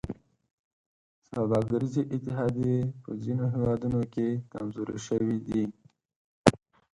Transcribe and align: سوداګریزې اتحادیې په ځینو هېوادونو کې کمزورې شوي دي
سوداګریزې 1.31 2.03
اتحادیې 2.15 2.77
په 3.03 3.11
ځینو 3.23 3.45
هېوادونو 3.53 4.01
کې 4.13 4.27
کمزورې 4.53 4.97
شوي 5.07 5.37
دي 5.47 5.63